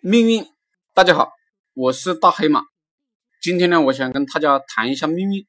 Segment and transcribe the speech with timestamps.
[0.00, 0.46] 命运，
[0.94, 1.32] 大家好，
[1.74, 2.62] 我是大黑马。
[3.42, 5.44] 今天呢，我想跟大家谈一下命运。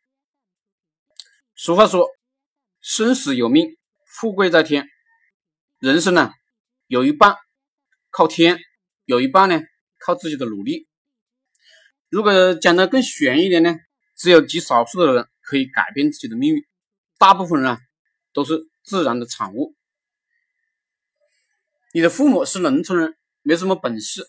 [1.56, 2.08] 俗话说，
[2.82, 3.78] 生死有命，
[4.08, 4.90] 富贵在天。
[5.78, 6.34] 人生呢，
[6.88, 7.36] 有一半
[8.10, 8.60] 靠天，
[9.06, 9.62] 有一半呢
[10.00, 10.88] 靠自己的努力。
[12.10, 13.76] 如果讲的更玄一点呢，
[14.16, 16.66] 只有极少数的人可以改变自己的命运，
[17.20, 17.80] 大部分人啊
[18.34, 19.76] 都是自然的产物。
[21.94, 24.28] 你的父母是农村人，没什么本事。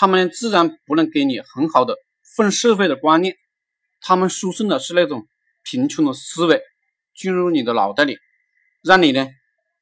[0.00, 1.96] 他们自然不能给你很好的
[2.36, 3.36] 混社会的观念，
[4.00, 5.26] 他们输送的是那种
[5.64, 6.62] 贫穷的思维
[7.16, 8.16] 进入你的脑袋里，
[8.80, 9.26] 让你呢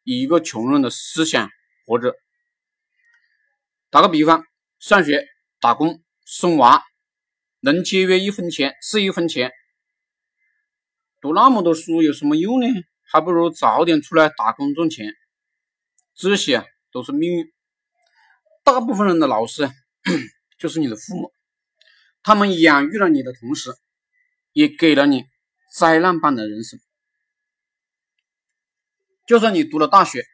[0.04, 1.50] 以一个穷人的思想
[1.84, 2.14] 活着。
[3.90, 4.42] 打个比方，
[4.78, 5.22] 上学、
[5.60, 6.82] 打工、生娃，
[7.60, 9.52] 能节约一分钱是一分钱。
[11.20, 12.66] 读那么多书有什么用呢？
[13.02, 15.12] 还不如早点出来打工挣钱。
[16.14, 17.52] 这些都是命运。
[18.64, 19.68] 大部分人的老师。
[20.56, 21.32] 就是你的父母，
[22.22, 23.74] 他们养育了你的同时，
[24.52, 25.24] 也给了你
[25.72, 26.78] 灾难般的人生。
[29.26, 30.24] 就算你读了大学，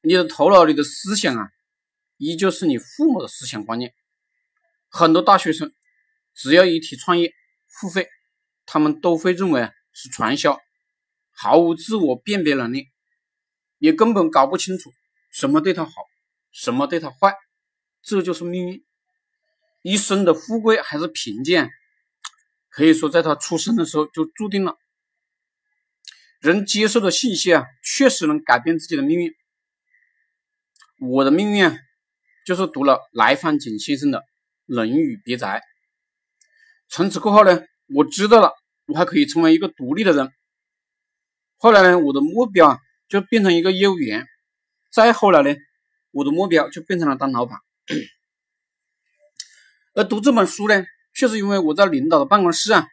[0.00, 1.50] 你的头脑里的思想啊，
[2.16, 3.94] 依旧是你父母的思想观念。
[4.88, 5.72] 很多大学生
[6.34, 7.32] 只要一提创业、
[7.68, 8.08] 付费，
[8.64, 10.58] 他们都会认为啊是传销，
[11.30, 12.88] 毫无自我辨别能力，
[13.78, 14.92] 也根本搞不清楚
[15.30, 15.92] 什么对他好，
[16.50, 17.36] 什么对他坏。
[18.02, 18.85] 这就是命运。
[19.86, 21.70] 一生的富贵还是贫贱，
[22.70, 24.76] 可以说在他出生的时候就注定了。
[26.40, 29.32] 人接受的信息啊，确实能改变自己的命运。
[30.98, 31.78] 我的命运啊，
[32.44, 34.18] 就是读了来访景先生的
[34.64, 35.60] 《论语别裁》，
[36.88, 37.62] 从此过后呢，
[37.94, 38.50] 我知道了，
[38.86, 40.32] 我还可以成为一个独立的人。
[41.58, 44.26] 后来呢，我的目标啊，就变成一个业务员。
[44.92, 45.56] 再后来呢，
[46.10, 47.60] 我的目标就变成了当老板。
[49.96, 52.86] 而读这本书呢，却是因为我在领导的办公室啊，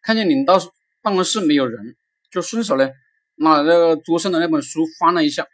[0.00, 0.58] 看见领导
[1.02, 1.94] 办公室没有人，
[2.30, 2.88] 就顺手呢
[3.34, 5.46] 拿那个桌上的那本书翻了一下。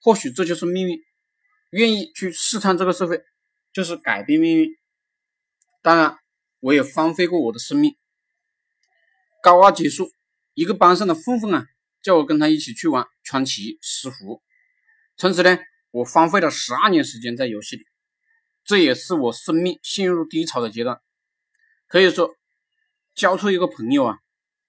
[0.00, 0.98] 或许这就是命运，
[1.70, 3.22] 愿意去试探这个社会，
[3.72, 4.68] 就是改变命运。
[5.82, 6.18] 当然，
[6.58, 7.94] 我也荒废过我的生命。
[9.40, 10.10] 高二结束，
[10.54, 11.64] 一个班上的混混啊，
[12.02, 14.42] 叫我跟他一起去玩传奇石湖。
[15.16, 15.56] 从此呢，
[15.92, 17.84] 我荒废了十二年时间在游戏里。
[18.66, 21.00] 这也是我生命陷入低潮的阶段，
[21.86, 22.34] 可以说，
[23.14, 24.18] 交错一个朋友啊，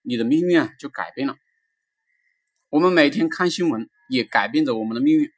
[0.04, 1.36] 你的命运啊就改变了。
[2.70, 5.32] 我们每天看新闻，也改变着我们的命运。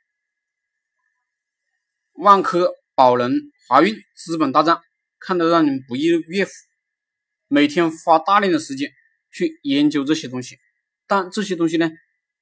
[2.15, 3.31] 万科、宝能、
[3.65, 4.81] 华运资本大战，
[5.19, 6.51] 看得让人不亦乐乎。
[7.47, 8.91] 每天花大量的时间
[9.31, 10.57] 去研究这些东西，
[11.07, 11.89] 但这些东西呢，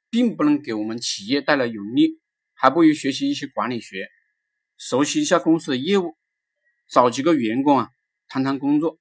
[0.10, 2.20] 并不能给我们企业带来盈利，
[2.56, 4.10] 还不如学习一些管理学。
[4.78, 6.16] 熟悉一下公司的业务，
[6.88, 7.90] 找几个员工啊，
[8.28, 8.98] 谈谈工作。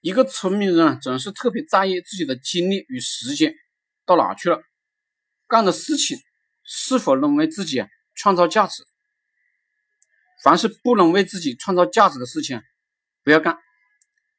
[0.00, 3.54] 一个聪明人啊，总是特别在意自己的精力与时间
[4.06, 4.62] 到哪去了，
[5.46, 6.18] 干的事情
[6.62, 8.86] 是否能为自己啊创造价值。
[10.42, 12.62] 凡是不能为自己创造价值的事情，
[13.22, 13.58] 不要干。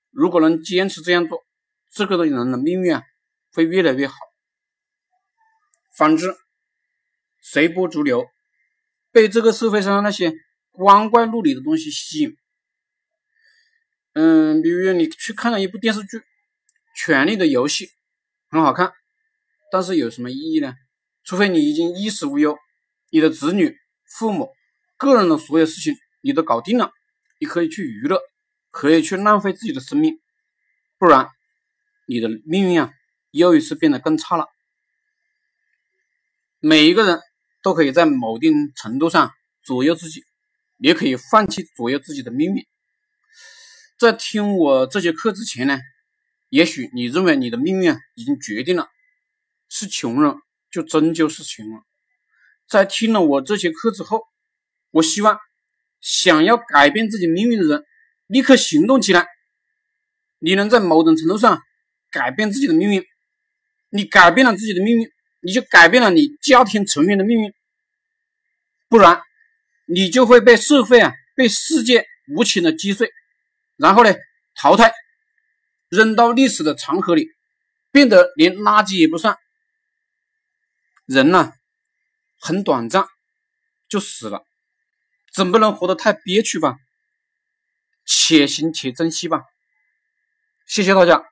[0.09, 1.45] 如果能坚持这样做，
[1.91, 3.03] 这个人的命运啊
[3.51, 4.15] 会越来越好。
[5.95, 6.33] 反之，
[7.39, 8.30] 随波逐流。
[9.11, 10.33] 被这个社会上那些
[10.71, 12.37] 光怪陆离的东西吸引，
[14.13, 16.17] 嗯，比如你去看了一部电视剧
[16.95, 17.87] 《权力的游戏》，
[18.49, 18.93] 很好看，
[19.69, 20.75] 但是有什么意义呢？
[21.25, 22.57] 除非你已经衣食无忧，
[23.09, 23.77] 你的子女、
[24.17, 24.49] 父母、
[24.97, 26.91] 个人的所有事情你都搞定了，
[27.37, 28.21] 你可以去娱乐，
[28.69, 30.21] 可以去浪费自己的生命，
[30.97, 31.27] 不然
[32.07, 32.93] 你的命运啊，
[33.31, 34.47] 又一次变得更差了。
[36.59, 37.19] 每一个人。
[37.61, 39.31] 都可以在某定程度上
[39.63, 40.23] 左右自己，
[40.77, 42.65] 也可以放弃左右自己的命运。
[43.99, 45.79] 在听我这节课之前呢，
[46.49, 48.87] 也许你认为你的命运已经决定了，
[49.69, 50.35] 是穷人
[50.71, 51.79] 就真就是穷人。
[52.67, 54.23] 在听了我这节课之后，
[54.89, 55.37] 我希望
[55.99, 57.85] 想要改变自己命运的人
[58.25, 59.27] 立刻行动起来。
[60.39, 61.61] 你能在某种程度上
[62.09, 63.05] 改变自己的命运，
[63.89, 65.07] 你改变了自己的命运。
[65.41, 67.53] 你就改变了你家庭成员的命运，
[68.87, 69.21] 不然
[69.85, 73.11] 你就会被社会啊、被世界无情的击碎，
[73.75, 74.13] 然后呢
[74.55, 74.93] 淘汰，
[75.89, 77.27] 扔到历史的长河里，
[77.91, 79.35] 变得连垃圾也不算。
[81.05, 81.51] 人呢
[82.39, 83.07] 很短暂，
[83.89, 84.45] 就死了，
[85.33, 86.77] 总不能活得太憋屈吧？
[88.05, 89.43] 且行且珍惜吧。
[90.67, 91.23] 谢谢大家，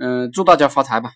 [0.00, 1.12] 嗯，祝大家发财吧。